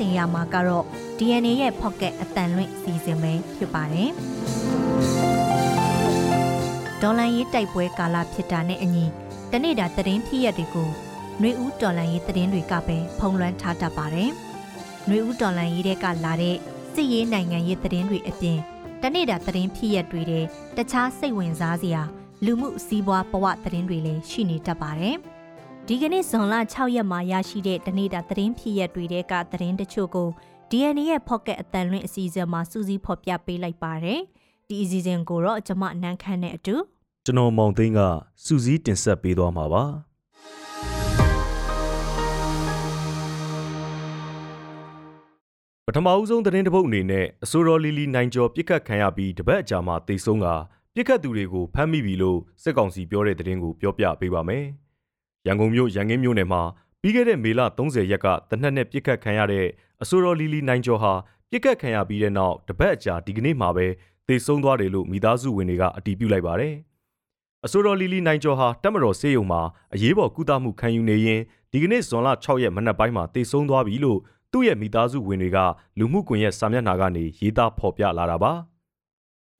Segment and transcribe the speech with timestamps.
[0.00, 0.84] ဆင်ရမှာကတော့
[1.18, 4.10] DNA ရဲ့ pocket အတန်လွင့်စီစဉ်ပဲဖြစ်ပါတယ်။
[7.02, 9.04] ဒေါ်လန်ရေးတိုက်ပွဲကာလဖြစ်တာနဲ့အညီ
[9.52, 10.88] တနေ့တာသတင်းဖြစ်ရက်တွေကို
[11.40, 14.30] နှွေဦးဒေါ်လန်ရေးသတင်းတွေကပဲဖုံးလွှမ်းထားတတ်ပါတယ်။
[15.08, 16.56] နှွေဦးဒေါ်လန်ရေးတဲ့ကလာတဲ့
[16.92, 18.58] စစ်ရေးနိုင်ငံရေးသတင်းတွေအပြင်
[19.02, 20.44] တနေ့တာသတင်းဖြစ်ရက်တွေတဲ့
[20.76, 22.02] တခြားစိတ်ဝင်စားစရာ
[22.44, 25.16] လူမှုစီးပွားဘဝသတင်းတွေလည်းရှိနေတတ်ပါတယ်။
[25.92, 30.28] ဒီကနေ့ဇွန်လ6ရက်မှာရရှိတဲ့တနေ့တာသတင်းဖြစ်ရက်တွေတဲ့ကသတင်းတချို့ကို
[30.70, 34.20] DNA ရဲ့ Pocket အတန်လွင့်အစီအစဉ်မှာစူးစီးဖော်ပြပေးလိုက်ပါတယ်။
[34.68, 36.74] ဒီအစီအစဉ်ကိုတော့ကျွန်မနန်းခမ်းနဲ့အတူ
[37.24, 38.00] ကျွန်တော်မောင်သိန်းက
[38.44, 39.84] စူးစီးတင်ဆက်ပေးသွားမှာပါ
[45.86, 50.46] ပထမအဦးဆုံးသတင်းတစ်ပုဒ်အနေနဲ့အစိုးရလီလီနိုင်ကျော်ပြစ်ခတ်ခံရပြီးတပတ်အကြာမှာတိတ်ဆုံးက
[50.94, 54.66] ပြစ်ခတ်သူတွေကိုဖမ်းမိပြီလို့စစ်ကောင်စီပြောတဲ့သတင်းကိုပြောပြပေးပါမယ်။
[55.46, 56.62] ရန်ကုန်မြို့ရန်ကင်းမြို့နယ်မှာ
[57.00, 59.66] ပြီးခဲ့တဲ့မေလ30ရက်ကတနက်နဲ့ပြစ်ခတ်ခံရတဲ့
[60.02, 61.12] အစိုးရလီလီနိုင်ကျော်ဟာ
[61.50, 63.86] ပြစ်ခတ်ခံရပြီးတဲ့နောက်တပတ်အကြာဒီကနေ့မှာပဲ
[64.28, 66.74] သေဆုံးသွားတယ်လို့မိသားစုဝင်တွေကအတည်ပြုလိုက်ပါတယ်။
[67.66, 69.62] အစိုးရလီလီနိုင်ကျော်ဟာတက်မတော်ဆေးရုံမှာ
[69.94, 71.40] အရေးပေါ်ကုသမှုခံယူနေရင်
[71.72, 74.18] ဒီကနေ့ဇွန်လ6ရက်မနက်ပိုင်းမှာသေဆုံးသွားပြီလို့
[74.52, 75.58] သူ့ရဲ့မိသားစုဝင်တွေက
[75.98, 78.52] လူမှုကွန်ရက်စာမျက်နှာကနေရေးသားဖော်ပြလာတာပါ။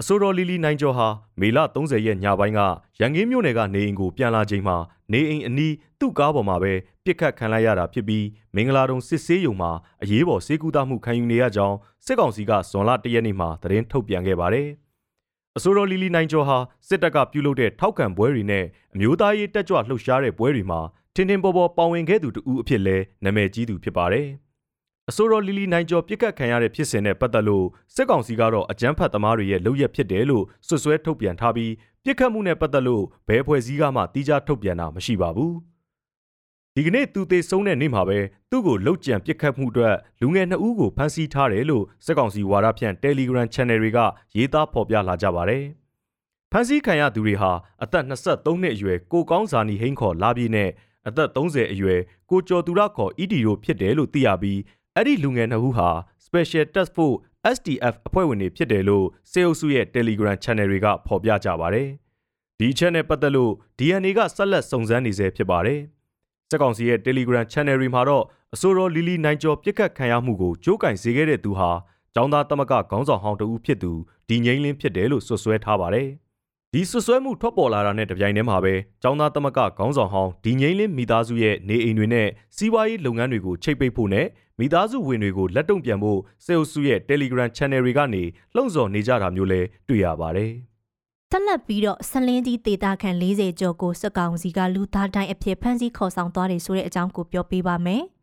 [0.02, 1.08] အစိုးရလီလီနိုင်ကျော်ဟာ
[1.40, 2.60] မေလ30ရက်ညပိုင်းက
[3.00, 4.76] ရန်ကင်းမြို့နယ်ကနေအိမ်ကိုပြန်လာချိန်မှာ
[5.12, 6.72] နေအိမ်အနီးသူ့ကားပေါ်မှာပဲ
[7.04, 9.70] ပြစ်ခတ်ခံလိုက်ရတာဖြစ်ပြီးမင်္ဂလာတုံစစ်ဆေးရုံမှာ
[10.02, 14.68] အရေးပေါ်ဆေးကုသမှုခံယူနေရကြောင်းစစ်ကောင်စီကဇွန်လ၁ရက်နေ့မှာသတင်းထုတ်ပြန်ခဲ့ပါတယ်။
[15.56, 16.56] အစိုးရလီလီနိုင်ကျော်ဟာ
[16.88, 20.80] စစ်တပ်ကပြုလုပ်တဲ့ထောက်ခံပွဲတွေနဲ့အမျိုးသားရေးတက်ကြွလှုပ်ရှားတဲ့ပွဲတွေမှာ
[21.14, 24.28] ထင်ထင်ပေါ်ပေါ်ပါဝင်ခဲ့သူတူအဖြစ်လဲနာမည်ကြီးသူဖြစ်ပါတယ်။
[25.10, 31.72] အစိုးရလီလီနိုင်ကျော်ပြစ်ခတ်ခံရတဲ့ဖြစ်စဉ်နဲ့ပတ်သက်လို့စစ်ကောင်စီကတော့အကြမ်းဖက်သမားတွေရဲ့လုပ်ရက်ဖြစ်တယ်လို့ဆွဆွဲထုတ်ပြန်ထားပြီး
[32.04, 35.52] ပြစ်ခတ်မှုနဲ့ပတ်သက်လို့ဘယ်ဖွဲ့စည်းကမှတိကျထုတ်ပြန်တာမရှိပါဘူး။
[36.74, 38.18] ဒီကနေ့သူသေးဆုံးတဲ့နေ့မှာပဲ
[38.50, 43.98] သူ့ကိုလှုပ်ကြံပစ်ခတ်မှုအတွက်လူငယ်နှစ်ဦးကိုဖမ်းဆီးထားတယ်လို့စစ်ကောင်စီဝါဒဖြန့် Telegram Channel တွေက
[44.36, 45.64] ရေးသားဖော်ပြလာကြပါတယ်။
[46.52, 50.70] ဖမ်းဆီးခံရသူတွေဟာအသက်23နှစ်အရွယ်ကိုကောင်းစာနီဟိန်းခေါ်လာပြည်နဲ့
[51.08, 52.00] အသက်30အရွယ်
[52.30, 54.58] ကိုကျော်သူရခေါ် ED တို့ဖြစ်တယ်လို့သိရပြီး
[55.00, 55.88] အဲ့ဒီလူငယ်နှစ်ဦးဟာ
[56.24, 57.18] Special Task Force
[57.56, 61.88] STF အဖွဲ့ဝင်တွေဖြစ်တယ်လို့စေအုပ်စုရဲ့ Telegram Channel တွေကဖော်ပြကြပါတယ်။
[62.58, 65.80] ဒီ channel ပတ်သက်လို့ DNA ကဆက်လက်စုံစမ်းနေဆဲဖြစ်ပါတယ်။
[66.50, 68.24] စက်ကောင်စီရဲ့ Telegram Channel တွေမှာတော့
[68.54, 71.70] အစိုးရလီလီနိုင်ကျော်ပြစ်ခတ်ခံရမှုကိုကြိုးကင်စေခဲ့တဲ့သူဟာ
[72.14, 73.92] ကျောင်းသားတမကခေါင်းဆောင်ဟောင်းတဦးဖြစ်သူ
[74.28, 76.08] ဒီငိမ့်လင်းဖြစ်တယ်လို့ဆွဆွဲထားပါတယ်။
[76.74, 84.26] ဒီဆွဆွဲမှုထွက်ပေါ်လာတာနဲ့တပြိုင်တည်းမှာပဲကျောင်းသားတမကခေါင်းဆောင်ဟောင်းဒီငိမ့်လင်းမိသားစုရဲ့နေအိမ်တွေနဲ့စီးပွားရေးလုပ်ငန်းတွေကိုချိတ်ပိတ်ဖို့နဲ့
[84.58, 88.22] မိသားစုဝင်တွေကိုလက်တုံ့ပြန်ဖို့စေအုပ်စုရဲ့ Telegram Channel တွေကနေ
[88.54, 90.52] လှုံ့ဆော်နေကြတာမျိုးလဲတွေ့ရပါတယ်။
[91.32, 98.02] ဆက်လက်ပြီးတော့ဆလင်းကြီးဒေတာခန်40ကျော်ကိုစက်ကောင်စီကလူသားတိုင်းအဖြစ်ဖမ်းဆီးခေါ်ဆောင်သွားတယ်ဆိုတဲ့အကြောင်းကိုပြောပြပါမယ်။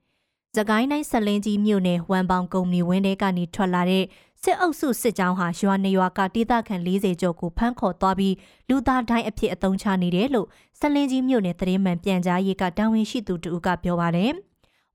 [0.57, 4.03] သကိုင်းတိုင်းဆလင်းကြီးမြို့နယ်ဝမ်ပေါင်ကုမ္ပဏီဝင်းထဲကနေထွက်လာတဲ့
[4.43, 8.35] စစ်အုပ်စုစစ်ကြောင်းဟာရွာနေရွာကဒေတာခန်40ကျော်ကိုဖမ်းခေါ်သွားပြီး
[8.69, 10.47] လူသားတိုင်းအဖြစ်အသုံးချနေတယ်လို့
[10.79, 14.31] ဆလင်းကြီးမြို့နယ်သတင်းမှန်ပြန်ကြားရေးကတာဝန်ရှိသူတူကပြောပါတယ်။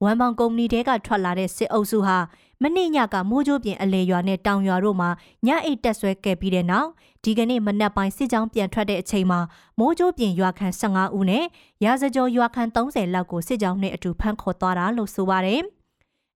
[0.02, 2.19] ဝမ်ပေါင်ကုမ္ပဏီတဲကထွက်လာတဲ့စစ်အုပ်စုဟာ
[2.62, 5.10] မနေ့ညကမိုးကြိုးပြင်အလေရွာနဲ့တောင်ရွာတို့မှာ
[5.47, 6.88] ညအိတ်တက်ဆွဲခဲ့ပြီးတဲ့နောက်
[7.25, 9.41] ဒီကနေ့မနက်ပိုင်းစစ်ကြောင်းပြန်ထွက်တဲ့အချိန်မှာ
[9.78, 11.44] မိုးကြိုးပြင်ရွာခန့်15ဦးနဲ့
[11.84, 15.62] ရာဇကျော်ရွာခန့်30လောက်ကိုစစ်ကြောင်းနဲ့အတူဖမ်းခေါ်သွားတာလို့ဆိုပါတယ်။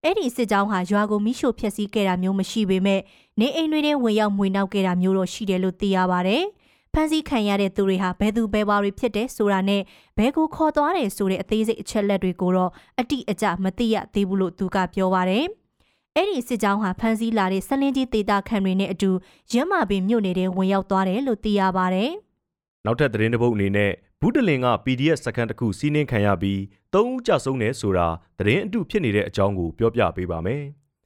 [0.07, 3.01] အဲ့ဒီစစ်ကြောင်းဟာရွာကိုမိရှို့ဖျက်ဆီးခဲ့တာမျိုးမရှိပေမဲ့
[3.39, 6.43] နေအိမ်တွေထဲဝင်ရောက်မွေနှောက်ခဲ့တာမျိုးတော့ရှိတယ်လို့သိရပါတယ်။
[6.93, 9.81] ဖမ်းဆီးခံရတဲ့သူတွေဟာဘယ်သူဘယ်ဝါတွေဖြစ်တယ်ဆိုတာနဲ့
[10.17, 15.45] ဘယ်ကိုခေါ်သွားတယ်ဆိုတဲ့အသေးစိတ်အချက်လက်တွေကိုတော့အတိအကျမသိရသေးဘူးလို့သူကပြောပါတယ်။
[16.15, 19.09] အဲ့ဒီစစ်ကြောင်းဟာဖမ်းဆီးလာတဲ့ဆလင်းကြီးဒေတာခံတွေနဲ့အတူ
[19.53, 22.09] ရမ်းမာပင်မြို့နယ်ထဲဝင်ရောက်သွားတယ်လို့သိရပါတယ်။
[22.85, 23.91] နောက်ထပ်သတင်းတစ်ပုဒ်အနေနဲ့
[24.21, 26.59] ဘူးတလင်က PDF စကန်တစ်ခုစီးနင်းခံရပြီး
[26.93, 28.07] ၃ဦးကြဆုံးတယ်ဆိုတာ
[28.39, 30.63] သတင်းအတုဖြစ်နေတဲ့အကြောင်းကိုပြောပြပေးပါမယ်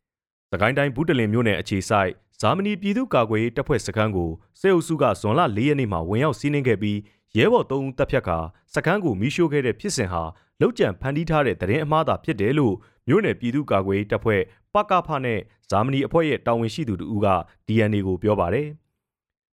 [0.51, 2.11] ။သခိုင်းတိုင်းဘူးတလင်မြို့နယ်အခြေဆိုင်
[2.41, 6.97] ဇာမနီပြည်သူ့ကာကွယ်ရေးတပ်ဖွဲ့စခန်းကိုစစ်အုပ်စုကဇွန်လ၄ရက်နေ့မှာဝင်ရောက်စီးနင်းခဲ့ပြီး
[7.37, 8.37] ရဲဘော်၃ဦးတပ်ဖြတ်ကာ
[8.73, 10.23] စခန်းကိုမီးရှို့ခဲ့တဲ့ဖြစ်စဉ်ဟာ
[10.61, 12.75] လောက်ကျန်ဖန်တီးထားတဲ့သတင်းအမှားသာဖြစ်တယ်လို့
[13.07, 14.41] မြို့နယ်ပြည်သူ့ကာကွယ်ရေးတပ်ဖွဲ့
[14.73, 17.28] ပကဖနဲ့ဇာမနီအဖွဲ့ရဲ့တာဝန်ရှိသူတို့က
[17.67, 18.67] DNA ကိုပြောပါတယ်။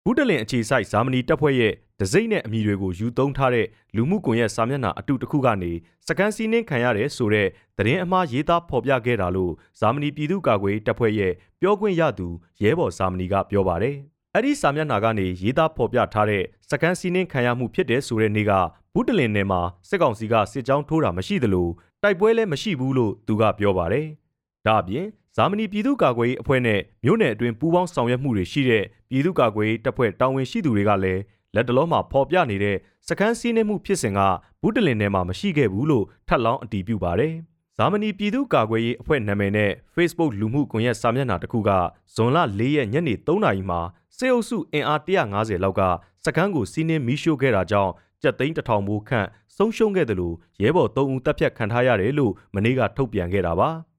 [0.10, 5.72] ဘူးတလင်အခြေစိုက်ဇာမနီတပ်ဖွဲ့ရဲ့ဒစိမ့်နဲ့အမည်တွေကိုယူသုံးထားတဲ့လူမှုကွန်ရက်စာမျက်နှာအတုတစ်ခုကနေ
[6.08, 12.28] စကန်စီးနှင်းခံရတယ်ဆိုတဲ့သတင်းအမှားရေးသားဖော်ပြခဲ့တာလို့ဇာမနီပြည်သူ့ကာကွယ်တပ်ဖွဲ့ရဲ့ပြောခွင့်ရသူ
[12.62, 13.96] ရဲဘော်ဇာမနီကပြောပါတယ်။
[14.34, 18.52] အဲ့ဒီစာမျက်နှာကနေရေးသားဖော်ပြထားတဲ့စကန်စီးနှင်းခံရမှုဖြစ်တဲ့ဆိုတဲ့နေ့က
[18.94, 21.68] ဘူးတလင်နယ်မှာစစ်ကောင်စီကစစ်ကြောင်းထိုးတာမရှိသလို
[22.04, 24.06] တိုက်ပွဲလည်းမရှိဘူးလို့သူကပြောပါတယ်။
[24.66, 25.06] ဒါအပြင်
[25.40, 31.22] ဇာမနီပြည်သူ့ကာကွယ်ရေးအဖွဲ့နဲ့မြို့နယ်အတွင်းပူးပေါင်းဆောင်ရွက်မှုတွေရှိတဲ့ပြည်သူ့ကာကွယ်ရေးတပ်ဖွဲ့တာဝန်ရှိသူတွေကလည်း
[31.56, 34.20] လက်တလုံးမှာဖော်ပြနေတဲ့စကန်းစည်းနှင်းမှုဖြစ်စဉ်က
[34.62, 37.34] ဘူးတလင်ထဲမှာမရှိခဲ့ဘူးလို့ထပ်လောင်းအတည်ပြုပါတယ်။
[37.78, 41.70] စဇာမနီပြည်သူ့ကာကွယ်ရေးအဖွဲ့နာမည်နဲ့ Facebook လူမှုကွန်ရက်စာမျက်နှာတစ်ခုက
[42.14, 43.80] ဇွန်လ၄ရက်ညနေ3နာရီမှာ
[44.18, 45.82] စေအုပ်စုအင်အား150လောက်က
[46.26, 47.92] စကန်းကိုစီးနင်းမီးရှို့ခဲ့တာကြောင့်
[48.22, 53.70] ကြက်သိန်းတစ်ထောင်မိုးခန့်ဆုံးရှုံးခဲ့တယ်လို့ရဲဘော်3ဦးတပ်ဖြတ်ခံထားရတယ်လို့မနေ့ကထုတ်ပြန်ခဲ့တာပါ။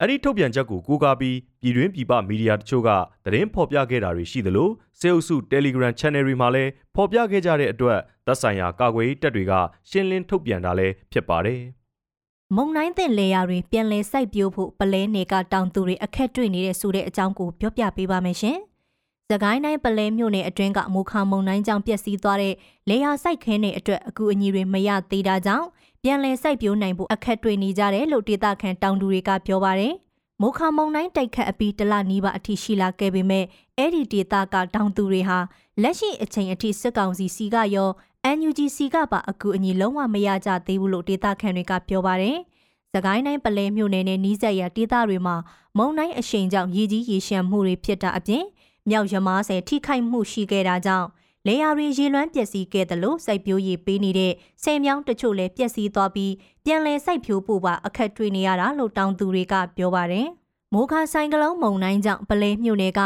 [0.00, 2.90] အဲ့ဒီထုတ်ပြန်ချက်ကိုကိုးကားပြီးပြည်တွင်းပြည်ပမီဒီယာတချို့က
[3.24, 4.68] သတင်းဖော်ပြခဲ့တာတွေရှိသလို
[5.00, 9.52] စေအုပ်စု Telegram Channel တွေမှာလည်းဖော်ပြခဲ့ကြတဲ့အတွက်သက်ဆိုင်ရာကာကွယ်ရေးတပ်တွေက
[9.90, 11.60] ရှင်းလင်းထုတ်ပြန်တာလည်းဖြစ်ပါတယ်။
[12.56, 18.58] မုံတိုင်းတဲ့လေယာတွေပြန်လည်စိုက်ပျိုးဖို့ပလဲနေကတောင်သူတွေအခက်တွေ့နေတဲ့ဆိုတဲ့အကြောင်းကိုပြောပြပေးပါမယ်ရှင်။
[19.30, 22.54] သကိုင်းတိုင်းပလဲမြို့နယ်အတွင်းကမူခါမုံတိုင်းကြောင့်ပျက်စီးသွားတဲ့
[22.88, 25.66] လေယာစိုက်ခင်းတွေအတွက်အကူအညီတွေမရသေးတာကြောင့်
[26.08, 29.94] ပြန်လည်စိုက်ပျိုးနိုင်ဖို့အခက်တွေ့နေကြတယ်လို့ဒေသခံတောင်သူတွေကပြောပါတယ်။
[30.40, 33.44] မူခါမုံတိုင်းတိုက်ခတ်အပြီးတလနီးပါအထိရှိလာခဲ့ပေမဲ့
[33.78, 35.38] အဲ့ဒီဒေသကတောင်သူတွေဟာ
[35.82, 37.90] လက်ရှိအချိန်အထိစစ်ကောင်စီစီကရော
[38.36, 42.36] NUGC ကပါအကူအညီလုံးဝမရကြသေးဘူးလို့ဒေသခံတွေကပြောပါတယ်။
[42.94, 45.36] သကိုင်းတိုင်းပလဲမြို့နယ်နဲ့နီးစပ်ရာဒေသတွေမှာ
[45.78, 48.44] မုံတိုင်းအရှိန်ကြောင့်ရည်ကြီးရေရှမ်းမှုတွေဖြစ်တာအပြင်
[48.90, 51.08] မြောက်ရမားဆယ်ထိခိုက်မှုရှိခဲ့တာကြောင့်
[51.46, 54.32] လေယာတွေရေလွှမ်းပျက်စီးခဲ့တယ်လို့စိုက်ပျိုးရေးပေးနေတဲ့
[54.62, 56.32] ဆယ်မြောင်းတချို့လည်းပျက်စီးသွားပြီး
[56.64, 60.26] ပြန်လည်စိုက်ပျိုးဖို့ပါအခက်တွေ့နေရတာလို့တောင်သူတွေကပြောပါတယ်။
[60.72, 63.00] မိုးခါဆိုင်ကလုံးမုံတိုင်းကြောင့်ပလဲမြို့နယ်က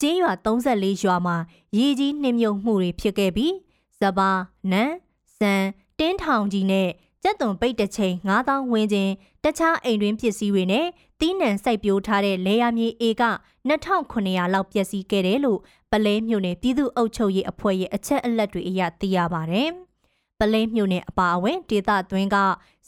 [0.00, 1.36] ကျေးရွာ34ရွာမှာ
[1.76, 3.54] ရေကြီးနှင်းမြုပ်မှုတွေဖြစ်ခဲ့ပြီး
[4.00, 4.30] စပါ
[4.72, 4.94] နန်း
[5.38, 5.54] စံ
[5.98, 6.88] တင်းထောင်ကြီးနဲ့
[7.22, 9.10] ကြက်သွန်ပိတ်တစ်ချိန်9000ဝန်းကျင်
[9.44, 10.86] တခြားအိမ်တွင်းပစ္စည်းတွေနဲ့
[11.20, 13.24] တီးနှံစိုက်ပျိုးထားတဲ့လေယာမြေဧက
[13.68, 15.60] 2900လောက်ပျက်စီးခဲ့တယ်လို့
[15.90, 19.64] ပလဲမြို့နယ်ပြည်သူ့အုပ်ချုပ်ရေးအဖွဲ့ရဲ့အချက်အလက်တွေအရသိရပါဗျ။
[20.40, 22.36] ပလဲမြို့နယ်အပါအဝင်ဒေသသွင်းက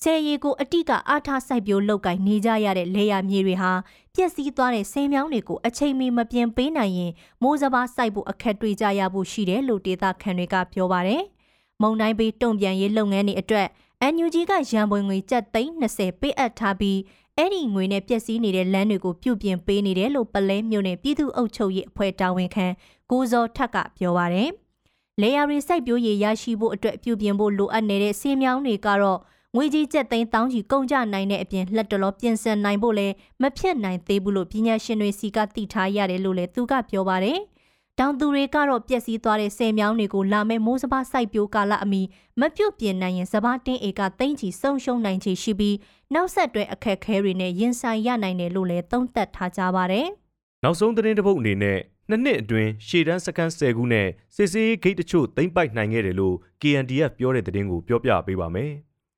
[0.03, 3.73] ဆယ်ရီကိုအတိကအားထားစိုက်ပျိုးလုပ်ကိုင်နေကြရတဲ့လေယာမြေတွေဟာ
[4.15, 11.23] ပျက်စီးသွားတဲ့ဆင်းမြောင်းတွေကိုအချိန်မီမပြင်ပေးနိုင်ရင်မိုးစပါးစိုက်ဖို့အခက်တွေ့ကြရဖို့ရှိတယ်လို့ဒေသခံတွေကပြောပါတယ်။
[11.83, 13.69] မုံတိုင်းပေးတုံ့ပြန်ရေးလုပ်ငန်းတွေအတွက်
[14.13, 16.99] NUG ကရန်ပုံငွေကျပ်သိန်း20ပေးအပ်ထားပြီး
[17.37, 22.67] အဲ့ဒီငွေနဲ့ပျက်စီးနေတဲ့လမ်းတွေကိုပြုပြင်ပေးနေတယ်လို့ပလဲမြို့နယ်ပြည်သူ့အုပ်ချုပ်ရေးအဖွဲ့တာဝန်ခံ
[23.11, 24.49] ကိုဇော်ထက်ကပြောပါတယ်။
[25.21, 29.19] လေယာရီစိုက်ပျိုးရေးရရှိဖို့အတွက်ပြုပြင်ဖို့လိုအပ်နေတဲ့ဆေးမြောင်းတွေကတော့
[29.57, 37.39] ငွေကြီးကျပ်သိန်းတောင်းကြီးကုန်ကြနိုင်တဲ့အပြင်လက်တော်ပြင်ဆင်နိုင်ဖို့လည်းမဖြစ်နိုင်သေးဘူးလို့ပညာရှင်တွေစီကသိထားရတယ်လို့လည်းသူကပြောပါတယ်။
[38.01, 42.03] တောင်သူတွေကတော့ပျက်စီးသွားတဲ့ဆယ်မြောင်းတွေကိုလာမဲ့မိုးစပါးစိုက်ပျိုးကာလအမီ
[42.41, 45.77] မပြုတ်ပြင်နိုင်ရင်စပါးတင်းဧကသိန်းချီဆုံးရှုံးနိုင်ချေရှိပြီး
[46.15, 50.07] နောက်ဆက်တွဲအခက်အခဲတွေနဲ့ရင်ဆိုင်ရနိုင်တယ်လို့လည်းသုံးသပ်ထားကြပါတယ်။
[50.65, 51.79] နောက်ဆုံးသတင်းတစ်ပုဒ်အနေနဲ့
[52.09, 58.73] နှစ်နှစ်အတွင်းရှေ့တန်းစကန်10ခုနဲ့စစ်စေးဂိတ်တချို့သိမ့်ပိုက်နိုင်ခဲ့တယ်လို့ KNDF ပြောတဲ့သတင်းကိုပြောပြပေးပါမယ်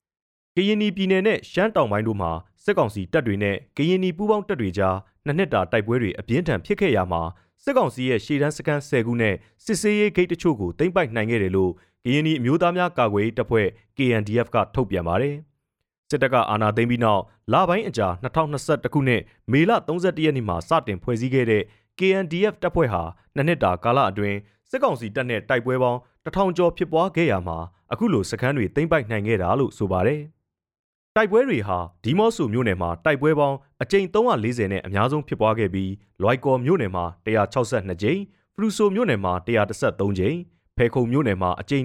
[0.57, 2.31] ။ကရင်ပြည်နယ်နဲ့ရှမ်းတောင်ပိုင်းတို့မှာ
[2.65, 4.97] စစ်ကောင်စီတပ်တွေနဲ့ကရင်ပူးပေါင်းတပ်တွေကြား
[5.27, 7.23] နှစ်နှစ်တာတိုက်ပွဲတွေအပြင်းထန်ဖြစ်ခဲ့ရမှာ
[7.65, 9.35] စစ်ကောင်စီရဲ့ရှေ့တန်းစကန်10ခုနဲ့
[9.65, 11.73] စစ်စေးရေးဂိတ်တချို့ကိုသိမ့်ပိုက်နိုင်ခဲ့တယ်လို့
[12.05, 13.67] ကရင်အမျိုးသားများကာကွယ်ရေးတပ်ဖွဲ့
[13.97, 15.37] KNDF ကထုတ်ပြန်ပါတယ်။
[16.11, 17.23] စစ်တပ်ကအာဏာသိမ်းပြီးနောက်
[17.53, 19.23] လပိုင်းအကြာ2021ခုနှစ်
[19.53, 21.63] မေလ31ရက်နေ့မှာစတင်ဖွဲ့စည်းခဲ့တဲ့
[21.99, 23.03] KNDF တပ်ဖွဲ့ဟာ
[23.35, 24.39] နှစ်နှစ်တာကာလအတွင်း
[24.71, 27.59] စစ်ကောင်စီတပ်နဲ့တိုက်ပွဲပေါင်းတထောင်ကျော်ဖြစ်ပွားခဲ့ရမှာ
[27.93, 30.21] အခုလိုစခန်းတွေသိမ်းပိုက်နိုင်ခဲ့တာလို့ဆိုပါတယ်။
[31.17, 35.91] တိုက်ပွဲတွေဟာဒီမော့ဆူမြို့နယ်မှာတိုက်ပွဲပေါင်းအကြိမ်340နဲ့အများဆုံးဖြစ်ပွားခဲ့ပြီး
[36.23, 38.21] လွိုက်ကော်မြို့နယ်မှာ162ကြိမ်
[38.55, 40.37] ဖရူဆိုမြို့နယ်မှာ133ကြိမ်
[40.77, 41.85] ဖဲခုံမြို့နယ်မှာအကြိမ်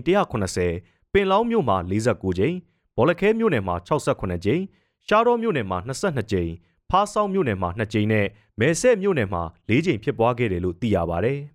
[0.61, 2.55] 190ပင်လောင်းမြို့မှာ49ကြိမ်
[2.97, 4.61] ဘောလခဲမြို့နယ်မှာ68ကြိမ်
[5.07, 6.49] ရှားတော်မြို့နယ်မှာ22ကြိမ်
[6.89, 8.25] ဖားဆောင်မြို့နယ်မှာ2ကြိမ်နဲ့
[8.59, 11.35] မဲဆက်မြို့နယ်မှာ4ကြိမ်ဖြစ်ပွားခဲ့တယ်လို့သိရပါဗျ။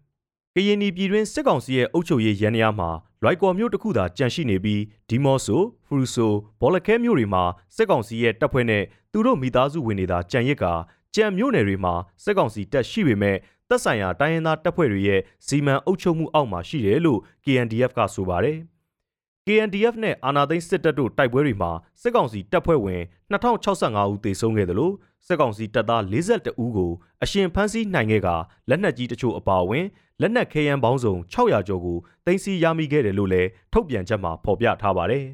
[0.57, 2.91] ကရင်ပြည်တွင်းစစ်ကောင်စီရဲ့အုပ်ချုပ်ရေးရန်ရာမှာ
[3.23, 7.45] လွိုက်ကော်မြို့တစ်ခုသာကြန့်ရှိနေပြီးဒီမော့ဆိုဖရူဆိုဘောလခဲမြို့တွေမှာ
[7.77, 10.73] စစ်ကောင်စီရဲ့တပ်ဖွဲ့နဲ့သူတို့မိသားစုဝင်တွေသာကြံရစ်ကာ
[11.15, 13.37] ကြံမြို့နယ်တွေမှာစစ်ကောင်စီတပ်ရှိပေမဲ့
[13.69, 18.59] တပ်ဆိုင်ရာတိုင်းရင်းသားတပ်ဖွဲ့တွေရဲ့စီမံအုပ်ချုပ်မှုအောက်မှာရှိတယ်လို့ KNDF ကဆိုပါတယ်။
[19.47, 21.71] KNDF နဲ့အာနာသိန်းစစ်တပ်တို့တိုက်ပွဲတွေမှာ
[22.03, 23.03] စစ်ကောင်စီတပ်ဖွဲ့ဝင်
[23.33, 24.95] 2065ဦးသေဆုံးခဲ့တယ်လို့
[25.27, 26.91] စစ်ကောင်စီတပ်သား42ဦးကို
[27.23, 28.29] အရှင်ဖမ်းဆီးနိုင်ခဲ့က
[28.69, 29.87] လက်နက်ကြီးတချို့အပါအဝင်
[30.21, 35.25] လက်နက်ခဲယမ်းပေါင်းစုံ600ကျော်ကိုတင်စီရမိခဲ့တယ်လို့လည်းထုတ်ပြန်ချက်မှာဖော်ပြထားပါတယ်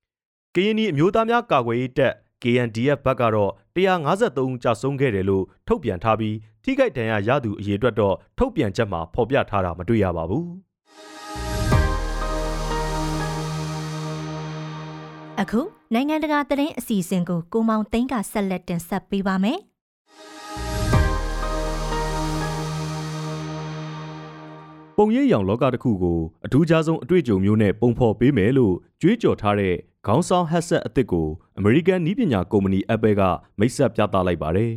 [0.54, 10.46] ။ကရင်နီအမျိုးသားများကာကွယ်ရေးတပ် KNDF ဘက်ကတော့153ဦးကြာဆုံးခဲ့တယ်လို့ထုတ်ပြန်ထားပြီးထိခိုက်ဒဏ်ရာရသူအရေအတွက်တော့ထုတ်ပြန်ချက်မှာဖော်ပြထားတာမတွေ့ရပါဘူး။
[15.42, 15.60] အခု
[15.94, 19.58] နိုင်ငံတကာသတင်းအစီအစဉ်ကိုကိုမောင်သိန်းကဆက်လက်တင်ဆက်ပေးပါမယ်။
[24.96, 29.74] ပုံရိပ်ရောင်လောကတစ်ခုကိုအထူးခြားဆုံးအတွေ့အကြုံမျိုးနဲ့ပုံဖော်ပေးမယ်လို့ကြွေးကြော်ထားတဲ့
[30.06, 31.28] ခေါင်းဆောင်ဟက်ဆက်အသစ်ကို
[31.58, 33.22] American နည်းပညာကုမ္ပဏီ Apple က
[33.58, 34.72] မိတ်ဆက်ပြသလိုက်ပါတယ်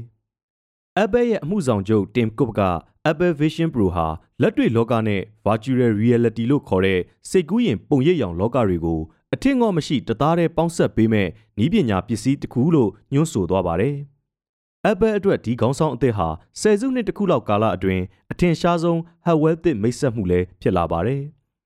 [1.04, 2.62] ။Apple ရဲ့အမှုဆောင်ချုပ် Tim Cook က
[3.10, 4.08] Apple Vision Pro ဟာ
[4.42, 9.00] လက်တွေ့လောကနဲ့ Virtual Reality လို့ခေါ်တဲ့စိတ်ကူးရင်ပုံရိပ်ရောင်လောကတွေကို
[9.34, 11.28] အထင်ငေါ့မရှိတသားတည်းပေါင်းဆက်ပေးမဲ့
[11.64, 13.96] ဤပညာပစ္စည်းတစ်ခုလို့ညွှန်းဆိုသွားပါတယ်။
[14.92, 16.28] Apple အတွက်ဒီခေါင်းဆောင်အသစ်ဟာ
[16.60, 21.22] ဆယ်စုနှစ်တစ်ခုလောက်ကာလအတွင်းအထင်ရှားဆုံး hardware သစ်မိတ်ဆက်မှုလည်းဖြစ်လာပါတယ်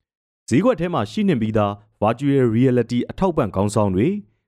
[0.50, 1.72] ။ဈေးကွက်ထဲမှာရှိနေပြီးသား
[2.02, 4.08] virtual reality အထောက်ပံ့ခေါင်းဆောင်တွေ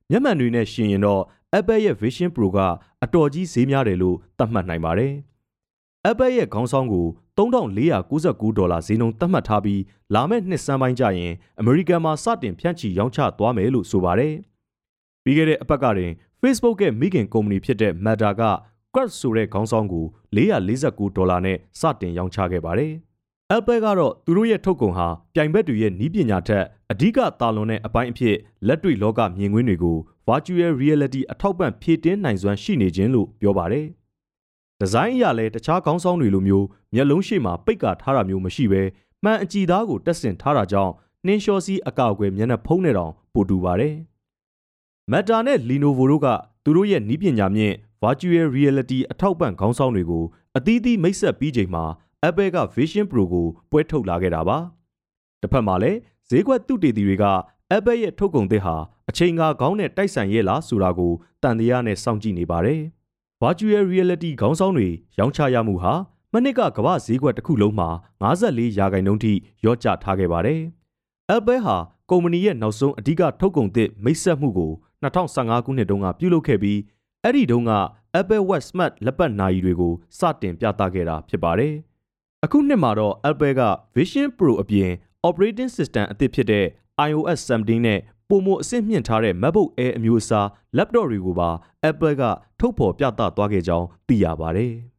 [0.09, 1.23] မျက်မှန်တွေနဲ့ရှင်ရင်တော့
[1.57, 2.57] Apple ရဲ့ Vision Pro က
[3.03, 5.13] အတော်ကြီးဈေးများတယ်လို့သတ်မှတ်နိုင်ပါတယ်။
[6.09, 7.07] Apple ရဲ့ခေါင်းဆောင်ကို
[7.39, 9.81] 3499ဒေါ်လာဈေးနှုန်းသတ်မှတ်ထားပြီး
[10.13, 14.34] လာမယ့်နှစ်စမ်းပိုင်းကျရင်အမေရိကန်မှာစတင်ဖြန့်ချီရောင်းချသွားမယ်လို့ဆိုပါတယ်။
[15.24, 18.43] ပြီးခဲ့တဲ့အပတ်ကတွင် Facebook ရဲ့မိခင်ကုမ္ပဏီဖြစ်တဲ့ Meta က
[18.93, 20.05] Quest ဆိုတဲ့ခေါင်းဆောင်ကို
[20.36, 22.93] 449ဒေါ်လာနဲ့စတင်ရောင်းချခဲ့ပါတယ်။
[23.55, 28.36] Apple ကတော့သူတို့ရဲ့ထုတ်ကုန်ဟာပြိုင်ဘက်တွေရဲ့နည်းပညာထက်အဓိကတာလွန်တဲ့အပိုင်းအဖြစ်
[28.67, 33.86] လက်တွေ့လောကမြင်ကွင်းတွေကို virtual reality အထောက်ပံ့ဖြည့်တင်းနိုင်စွမ်းရှိနေခြင်းလို့ပြောပါတယ်။
[34.79, 38.81] ဒီဇိုင်းအရာလည်းတခြားခေါင်းဆောင်တွေလိုမျိုး မျက်လုံးရှိမှပိတ်ကာထားတာမျိုးမရှိဘဲ
[39.24, 40.93] မှန်အကြည့်သားကိုတက်ဆင်ထားတာကြောင့်
[41.25, 43.96] နှင်းလျှောစီးအကောက်အကွယ်မျက်နှာဖုံးနေတောင်ပိုတူပါတယ်။
[45.12, 46.27] Meta နဲ့ Lenovo တို့က
[46.63, 50.24] သူတို့ရဲ့နည်းပညာမြင့် virtual reality အထောက်ပံ့ခေါင်းဆောင်တွေကို
[50.58, 51.84] အသီးသီးမိတ်ဆက်ပြီးချိန်မှာ
[52.27, 54.58] Apple က Vision Pro ကိုပွဲထုတ်လာခဲ့တာပါ။
[55.41, 57.25] တစ်ဖက်မှာလည်းဈေးကွက်သူတေသီတွေက
[57.75, 58.75] Apple ရဲ့ထုတ်ကုန်သစ်ဟာ
[59.10, 62.81] အချိန်ကာခေါင်းနဲ့တိုက်ဆိုင်ရဲ့လားဆိုတာကိုတန်တရားနဲ့စောင့်ကြည့်နေပါတယ်။
[63.41, 64.88] Virtual Reality ခေါင်းဆောင်တွေ
[65.19, 65.93] ရောင်းချရမှုဟာ
[66.33, 67.89] မနစ်ကကမ္ဘာဈေးကွက်တစ်ခုလုံးမှာ
[68.24, 69.33] 54ရာခိုင်နှုန်းထိ
[69.65, 70.62] ရော့ကျထားခဲ့ပါတယ်။
[71.36, 71.77] Apple ဟာ
[72.09, 74.71] ကုမ္ပဏီရဲ့နောက်ဆုံးအဓိကထုတ်ကုန်သစ်မိတ်ဆက်မှုကို
[75.03, 76.79] 2015ခုနှစ်တုန်းကပြုလုပ်ခဲ့ပြီး
[77.24, 77.74] အဲ့ဒီတုန်းက
[78.19, 81.74] Apple Watch Smart လက်ပတ်နာရီတွေကိုစတင်ပြသခဲ့တာဖြစ်ပါတယ်။
[82.45, 83.62] အခုနှစ်မှာတော့ Apple က
[83.95, 84.89] Vision Pro အပြင်
[85.27, 86.65] Operating System အသစ်ဖြစ်တဲ့
[87.07, 91.50] iOS 17နဲ့ပုံမအဆင့်မြင့်ထားတဲ့ MacBook Air အမျိုးအစား laptop တွေကိုပါ
[91.89, 92.24] Apple က
[92.59, 94.74] ထုတ်ဖော်ပြသသွားခဲ့ကြောင်းသိရပါတယ်။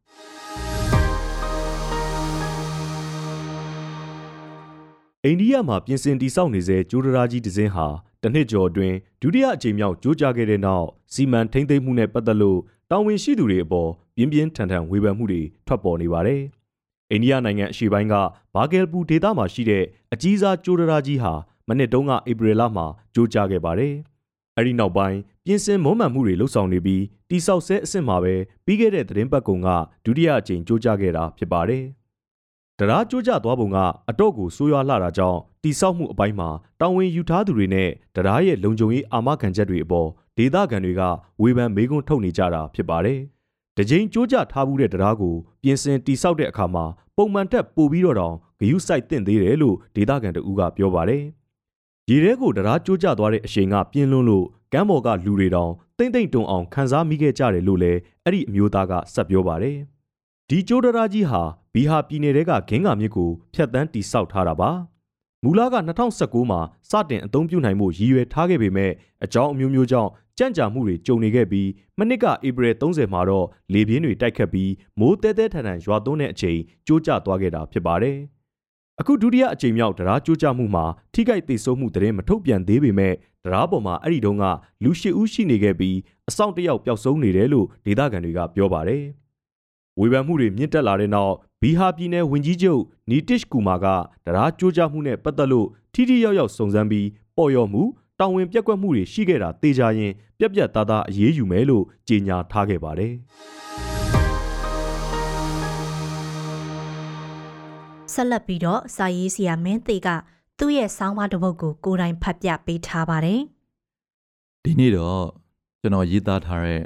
[5.25, 7.87] အိန္ဒိယမှာပြင်ဆင်တည်ဆောက်နေစေကြိုးတရားကြီးတစ်စင်းဟာ
[8.21, 12.59] တစ်နှစ်ကျော်အတွင်းဒုတိယအကြိမ်မြောက်ကြိုးကြားခဲ့တဲ့နောက်စီမံထိန်းသိမ်းမှုနဲ့ပတ်သက်လို့
[12.91, 16.41] တာဝန်ရှိသူတွေအပေါ်ပြင်းပြင်းထန်ထန်ဝေဖန်မှုတွေထွက်ပေါ်နေပါတယ်။
[17.11, 18.15] အိန္ဒိယနိုင်ငံအရှေ့ပိုင်းက
[18.55, 21.33] ဘာဂယ်ပူဒေသမှာရှိတဲ့အကြီးစားကြိုးတရားကြီးဟာ
[21.67, 23.93] မနှစ်တုန်းကဧပြီလမှာကြိုးကြားခဲ့ပါတယ်။
[24.57, 28.35] အဲဒီနောက်ပိုင်းပြင်ဆင်မွမ်းမံမှုတွေလှုပ်ဆောင်နေပြီးတိဆောက်ဆဲအဆင့်မှာပဲ
[28.65, 29.67] ပြီးခဲ့တဲ့သတင်းပတ်ကုံက
[30.05, 31.85] ဒုတိယအကြိမ်ကြိုးကြားခဲ့တာဖြစ်ပါတယ်။
[32.81, 33.77] တရားကြိုးကြသွားပုံက
[34.09, 40.07] အတော့ကိုဆိုးရွားလာတာကြောင့်တိဆောက်မှုအပိုင်းမှာတာဝန်ယူထားသူတွေနဲ့တရားရဲ့လုံခြုံရေးအာမခံချက်တွေအပေါ်
[40.37, 41.01] ဒေသခံတွေက
[41.41, 43.19] ဝေဖန်မေးခွန်းထုတ်နေကြတာဖြစ်ပါတယ်။
[43.77, 46.85] တကြိမ်ကြိုးကြထားမှုတဲ့တရားကိုပြင်ဆင်တိဆောက်တဲ့အခါမှာ
[47.17, 51.23] ပုံမှန်ထက်ပိုပြီးတော့တောင်ဂယုစိုက်တင်သေးတယ်လို့ဒေသခံတဦးကပြောပါတယ်။
[52.09, 59.77] ရေထဲကိုတရားကြိုးကျသွားတဲ့အရှိန်ကပြင်းလွန်းလို့ကမ်းပေါ်ကလူတွေတောင်တိမ့်တိမ့်တုံအောင်ခံစားမိခဲ့ကြတယ်လို့လည်းအဲ့ဒီအမျိုးသားကဆက်ပြောပါတယ်။
[60.53, 61.41] ဒီကြိုးတရားကြီးဟာ
[61.73, 64.71] ဘီဟာပြည်နယ်ကဂင်းကာမြစ်ကိုဖျက်ဆီးတိဆောက်ထားတာပါ။
[65.43, 65.65] မူလက
[66.11, 68.91] 2019မှာစတင်အသုံးပြုနိုင်မှုရည်ရွယ်ထားခဲ့ပေမဲ့
[69.23, 78.17] အကြောင်းအမျိုးမျိုးကြောင့်ကြန့်ကြာမှုတွေကြုံနေခဲ့ပြီးမနစ်ကဧပြီ30မှာတော့လေပြင်းတွေတိုက်ခတ်ပြီးမိုးတဲတဲထန်ထန်ရွာသွန်းတဲ့အချိန်ကြိုးကျသွားခဲ့တာဖြစ်ပါတယ်။
[78.99, 83.13] အခုဒုတိယအကြိမ်မြောက်တရားကြိုးကြမှုမှာထိခိုက်ဒေဆုံးမှုသတင်းမထုတ်ပြန်သေးပေမဲ့
[83.45, 84.45] တရားပေါ်မှာအဲ့ဒီတုန်းက
[84.83, 85.97] လူရှိဦးရှိနေခဲ့ပြီး
[86.29, 89.05] အဆောင်တယောက်ပျောက်ဆုံးနေတယ်လို့ဒေသခံတွေကပြောပါတယ်။
[89.99, 93.85] ဝေဖန်မှုတွေမြင့်တက်လာတဲ့နောက်ဘီဟာပြည်နယ်ဝန်ကြီးချုပ်နီတစ်ကူမာက
[94.25, 97.07] တရားကြိုးကြမှုနဲ့ပတ်သက်လို့ထိထိရောက်ရောက်စုံစမ်းပြီး
[97.37, 97.83] ပေါ်ရော်မှု
[98.19, 103.13] တာဝန်ပြက်ကွက်မှုတွေရှိခဲ့တာတေချာရင်ပြက်ပြက်သားသားအရေးယူမယ်လို့ကြေညာထားခဲ့ပါတယ်။
[108.13, 110.09] ဆက်လက်ပြီးတော့စာရေးဆရာမင်းသေးက
[110.59, 113.39] သူ့ရဲ့ဆောင်းပါးတစ်ပုဒ်ကိုကိုယ်တိုင်ဖတ်ပြပေးထားပါတယ်။
[114.63, 115.23] ဒီနေ့တော့
[115.81, 116.81] ကျွန်တော်ရေးသားထားတဲ့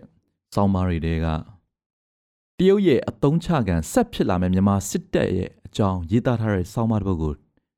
[0.56, 1.28] ဆောင်းပါးတွေတဲက
[2.60, 7.34] တရုတ်ရဲ့အတုံးချခံဆက်ဖြစ်လာမယ့်မြန်မာစစ်တပ်ရဲ့အကြောင်းရေးသားထားတဲ့ဆောင်းပါးတစ်ပုဒ်ကို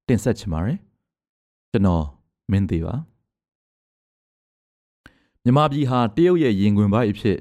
[0.07, 0.77] တင်ဆက်ချင်ပါတယ်။
[1.71, 2.05] ကျွန်တော်
[2.51, 2.95] မင်းသေးပါ။
[5.43, 7.37] မြန်မာပြည်ဟာတရုတ်ရဲ့ရင်ခွင်ပိုင်းအဖြစ်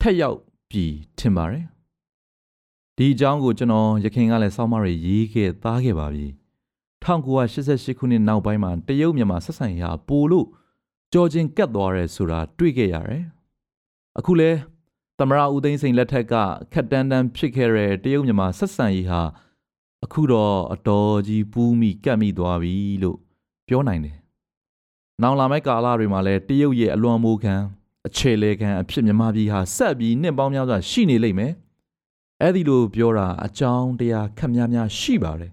[0.00, 0.38] ထက်ရောက်
[0.70, 1.64] ပြီးထင်ပါတယ်
[2.96, 6.26] ဒီအကြောင်းကိုကျွန်တော်ရခင်ကလည်းစောင်းမတွေရေးခဲ့သားခဲ့ပါပြီ
[7.02, 10.46] 1988ခုနှစ်နောက်ပိုင်းမှာတရုတ်မြန်မာဆက်ဆံရေးဟာပိုလို့
[11.12, 13.24] ကြော်ချင်းကတ်သွားတယ်ဆိုတာတွေ့ခဲ့ရတယ်
[14.18, 14.50] အခုလဲ
[15.18, 16.34] သမရဦးသိန်းစိန်လက်ထက်က
[16.72, 19.22] ခက်တန်းတန်းဖြစ်ခဲ့တဲ့တရုတ်မြန်မာဆက်ဆံရေးဟာ
[20.04, 23.18] အခုတော့အတော်ကြီးပူးမိကတ်မိသွားပြီလို့
[23.68, 24.16] ပြောနိုင်တယ်။
[25.22, 27.54] နောင်လာမယ့်ကာလတွေမှာလည်းတရုတ်ရဲ့အလွန်မိုးခံ
[28.06, 31.52] အခြေလေခံအဖြစ်မြန်မာပြည်ဟာဆက်ပြီးနှစ်ပေါင်းများစွာရှိနေလိမ့်မယ်။
[32.42, 35.52] အဲ့ဒီလိုပြောတာအကြောင်းတရားခက်များများရှိပါတယ်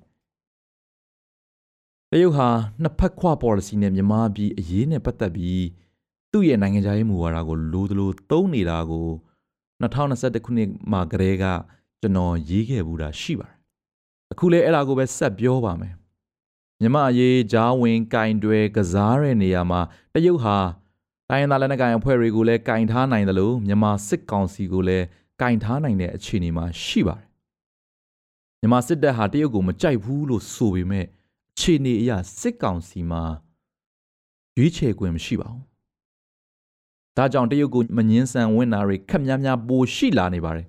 [2.11, 2.49] တရုတ်ဟာ
[2.81, 5.65] နှစ်ဖက်ခွာ policy နဲ့မြန်မာပြည်အရေးနဲ့ပတ်သက်ပြီး
[6.31, 9.07] သူ့ရဲ့နိုင်ငံခြားရေးမူဝါဒကိုလိုသလိုသုံးနေတာကို
[9.83, 11.45] 2021ခုနှစ်မှာကတည်းက
[12.01, 13.57] ကျွန်တော်ရေးခဲ့ဘူးတာရှိပါတယ်
[14.31, 15.93] အခုလည်းအဲ့ဒါကိုပဲဆက်ပြောပါမယ်
[16.81, 19.81] မြမရေးဂျားဝင်ကင်တွေကစားတဲ့နေရာမှာ
[20.13, 20.57] တရုတ်ဟာ
[21.29, 25.05] တိုင်းရင်းသားလက်နက်ကိုင်အဖွဲ့တွေကိုလည်းကင်ထားနိုင်တယ်လို့မြန်မာစစ်ကောင်စီကိုလည်း
[25.41, 27.27] ကင်ထားနိုင်တဲ့အခြေအနေမှာရှိပါတယ်
[28.59, 33.23] မြန်မာစစ်တပ်ဟာတရုတ်ကိုမကြိုက်ဘူးလို့ဆိုပေမဲ့အခြေအနေအရစစ်ကောင်စီမှာ
[34.57, 35.72] ရွေးချယ်ခွင့်မရှိပါဘူး
[37.17, 40.67] ဒါကြောင့်တရုတ်ကိုမငင်းဆန်ဝင်တာတွေခက်များများပိုရှိလာနေပါတယ်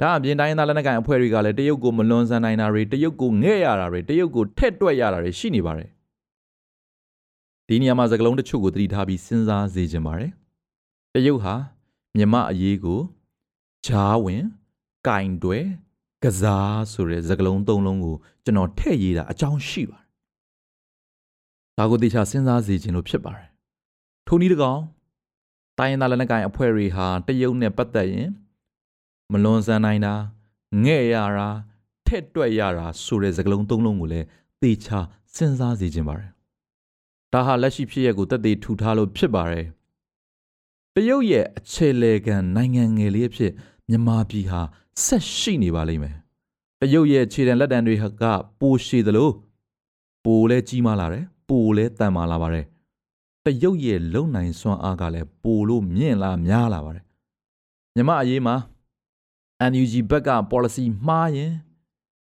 [0.00, 5.90] ဒါအပြင်တိုင်းသားလက်နက်ကိုင်အဖွဲ့တွေကလည်းတရုတ်ကိုမလွန်ဆန်နိုင်တာတွေတရုတ်ကိုငဲ့ရတာတွေတရုတ်ကိုထက်တွက်ရတာတွေရှိနေပါတယ်
[7.66, 10.30] ဒီနေရာမှာစကလုံးတချို့ကိုသတိထားပြီးစဉ်းစားစေချင်ပါတယ်
[11.14, 11.54] တရုတ်ဟာ
[12.16, 13.00] မြမအရေးကို
[13.86, 14.44] ဂျားဝင်
[15.06, 15.58] ကင်တွဲ
[16.24, 20.08] ကစားဆိုတဲ့စကလုံးသုံးလုံးကိုကျွန်တော်ထည့်ရေးတာအကြောင်းရှိပါတယ်
[21.78, 23.48] ဒါကိုတေချာစဉ်းစားစေချင်လို့ဖြစ်ပါတယ်
[24.26, 24.80] ထိုနည်းတကောင်
[25.78, 28.28] တိုင်းရင်းသားလက်နက်ကိုင်အဖွဲ့တွေဟာတရုတ်နဲ့ပတ်သက်ရင်
[29.32, 30.14] မလွန်ဆန်နိုင်တာ
[30.84, 31.48] ငဲ့ရတာ
[32.06, 34.26] ထက်တွက်ရတာဆိုတဲ့စကားလုံးသုံးလုံးကိုလည်း
[34.62, 34.98] သေချာ
[35.34, 36.30] စဉ်းစားစေခြင်းပါတယ်
[37.32, 39.66] ဒါဟာလက်ရှိဖြစ်ရပ်ကိုတက်သေးထူထားလို့ဖြစ်ပါတယ်
[40.94, 43.52] တရုတ်ရဲ့အခြေလေကန်နိုင်ငံငယ်လေးအဖြစ်
[43.88, 44.60] မြန်မာပြည်ဟာ
[45.04, 46.16] ဆက်ရှိနေပါလိမ့်မယ်
[46.80, 48.24] တရုတ်ရဲ့ခြေတံလက်တံတွေက
[48.60, 49.30] ပိုရှည်သလို
[50.24, 52.66] ပိုလဲကြီးမားလာတယ်ပိုလဲတန်မာလာပါတယ်
[53.46, 57.04] တရုတ်ရဲ့လုံနိုင်စွမ်းအားကလည်းပိုလို့မြင့်လာများလာပါတယ်
[57.94, 58.56] မြမအရေးမှာ
[59.70, 61.52] NUG ဘက်က policy မှားရင်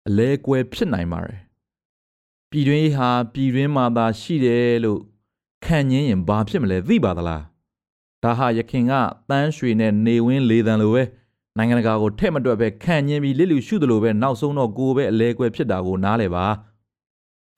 [0.08, 1.40] အလဲကွဲဖြစ်နိုင်ပါတယ်
[2.50, 5.00] ပြည်တွင်းဟာပြည်တွင်းမှာသာရှိတယ်လို့
[5.66, 7.44] ခံငင်းရင်ဘာဖြစ်မလဲသိပါသလား
[8.24, 8.94] ဒါဟာရခင်က
[9.30, 11.04] တန်းရွှေနဲ့နေဝင်းလေတံလိုပဲ
[11.58, 16.46] နိုင်ငံတကာကိုထဲ့မတွက်ပဲခံငင်းပြီးလစ်လူရှုသလိုပဲနောက်ဆုံးတော့ကိုယ်ပဲအလဲကွဲဖြစ်တာကိုနားလဲပါ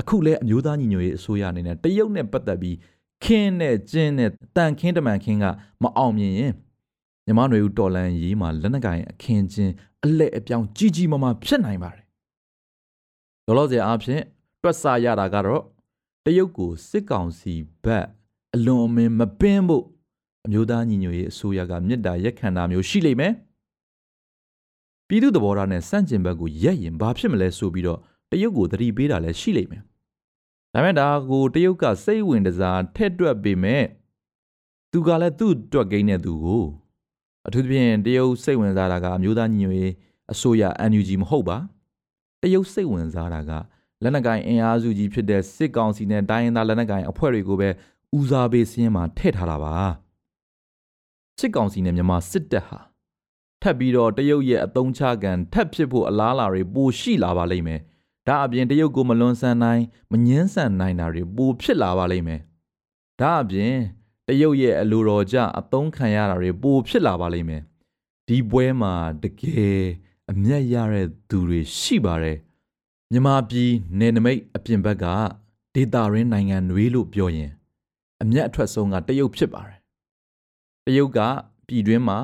[0.02, 2.76] အခုလဲအမျိုးသားညီညွတ်ရေးအစိုးရအနေနဲ့တရုတ်နဲ့ပတ်သက်ပြီး
[3.24, 5.46] ခင်းနဲ့ကျင်းနဲ့တန်ခင်းတမန်ခင်းက
[5.84, 6.54] မအောင်မြင်ရင်
[7.26, 9.74] မြမနွေဦးတော်လန်ရေးမှာလက်နက်ကိုင်အခင်းချင်း
[10.06, 12.06] အလက်အပြောင်းကြီးကြီးမားမားဖြစ်နိုင်ပါတယ်။
[13.46, 14.24] လောလောဆယ်အားဖြင့်
[14.62, 15.62] တွက်ဆရတာကတော့
[16.26, 18.06] တရုတ်ကိုစစ်ကောင်စီဘက်
[18.56, 19.86] အလွန်အမင်းမပင်းဖို့
[20.46, 23.34] အမျိုးသားညီညွတ်ရေးအစိုးရကမြစ်တာရက်ခံတာမျိုးရှိလိမ့်မယ်။
[25.08, 28.00] ပြည်သူသဘောထားနဲ့စန့်ကျင်ဘက်ကိုရက်ရင်ဘာဖြစ်မလဲဆိုပြီးတော့
[28.32, 29.84] တရုတ်ကိုသတိပေးတာလည်းရှိလိမ့်မယ်။
[30.73, 33.84] ဒါပေမဲ့ဒါကိုတရုတ်ကစိတ်ဝင်တစားထက်တွက်ပေမဲ့
[34.91, 36.65] သူကလည်းသူ့တွက်ကိန်းတဲ့သူကို
[37.47, 39.93] အထူးသဖြင့်တရုတ်စိတ်ဝင်စားတာကအမျိုးသားညီညွတ်ရေး
[40.32, 41.58] အစိုးရ NUG မဟုတ်ပါ
[42.41, 43.51] တရုတ်စိတ်ဝင်စားတာက
[44.03, 47.69] လက်နက်ကိုင်အင်အားစုကြီးဖြစ်တဲ့စစ်ကောင်စီနဲ့တိုင်းရင်းသားလက်နက်ကိုင်အဖွဲ့တွေကိုပဲ
[48.17, 49.73] ဦးစားပေးစည်းမှာထည့်ထားတာပါ
[51.39, 52.80] စစ်ကောင်စီနဲ့မြန်မာစစ်တပ်ဟာ
[53.62, 57.82] ထပ်ပြီးတော့တရုတ်ရဲ့အတုံးချခံထပ်ဖြစ်ဖို့အလားအလာတွေပိုရှိလာပါလိမ့်မယ်
[58.28, 62.42] ဒါအပြင်တရုတ်ကိုမလွန်ဆန်နိုင်မငင်းဆန်နိုင်တာတွေပိုဖြစ်လာပါလိမ့်မယ်
[63.20, 63.74] ဒါအပြင်
[64.28, 67.62] တရုတ်ရဲ့အလိုတော်ကြအသုံးခံရတာတွေပိုဖြစ်လာပါလိမ့်မယ်
[68.28, 69.82] ဒီပွဲမှာတကယ်
[70.32, 72.38] အမျက်ရတဲ့သူတွေရှိပါတယ်
[73.12, 75.06] မြမပြည်နယ်နမိတ်အပြင်ဘက်က
[75.74, 77.52] ဒေတာရင်းနိုင်ငံတွေလို့ပြောရင်
[78.22, 79.80] အမျက်အထွက်ဆုံးကတရုတ်ဖြစ်ပါတယ်
[80.86, 81.20] တရုတ်က
[81.68, 82.20] ပြည်တွင်းမှာ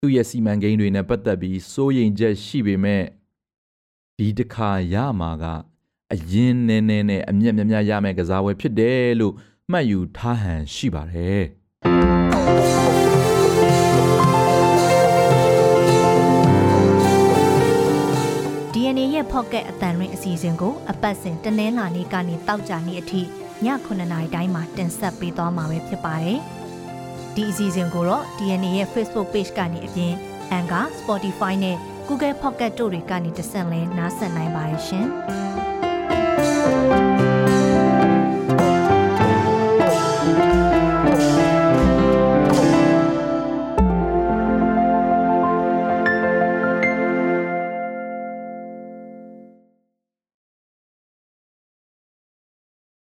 [0.00, 3.02] သူ့ရဲ့စီမံကိန်းတွေနဲ့ပတ်သက်ပြီးစိုးရိမ်ချက်ရှိပေမဲ့
[4.20, 5.44] ဒီတစ်ခါရမှာက
[6.14, 9.34] အရင်နဲ့နဲ့နဲ့အမျက်များများရမယ်ကစားပွဲဖြစ်တယ်လို့
[9.70, 11.42] မှတ်ယူထားဟန်ရှိပါတယ်
[18.74, 23.24] DNA ရဲ့ Pocket အတန်ရင်းအစီအစဉ်ကိုအပတ်စဉ်တနင်္လာနေ့ကနေတောက်ကြနေ့အထိည
[23.64, 26.38] 9:00နာရီတိုင်းမှာတင်ဆက်ပေးသွားမှာပဲဖြစ်ပါတယ်။
[27.34, 30.12] ဒီအစီအစဉ်ကိုတော့ DNA ရဲ့ Facebook Page ကနေအပြင်
[30.58, 31.76] Anchor, Spotify နဲ့
[32.08, 35.06] Google Pocket တို့တွေကနေတဆင့်လဲနားဆင်နိုင်ပါတယ်ရှင်။